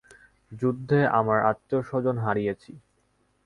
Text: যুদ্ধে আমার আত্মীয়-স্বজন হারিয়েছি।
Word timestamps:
যুদ্ধে 0.51 0.99
আমার 1.19 1.39
আত্মীয়-স্বজন 1.51 2.15
হারিয়েছি। 2.17 2.71